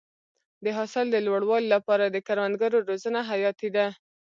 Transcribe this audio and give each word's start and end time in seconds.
د 0.63 0.65
حاصل 0.77 1.05
د 1.11 1.17
لوړوالي 1.27 1.67
لپاره 1.75 2.05
د 2.07 2.17
کروندګرو 2.27 2.77
روزنه 2.89 3.19
حیاتي 3.29 3.69
ده. 3.75 3.87